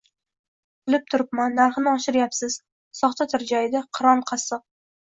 –Bilib 0.87 1.05
turibman, 1.13 1.53
narxini 1.59 1.93
oshiryapsiz,– 1.93 2.57
soxta 3.03 3.31
tirjaydi 3.37 3.89
Qiron 4.01 4.31
qassob 4.35 4.69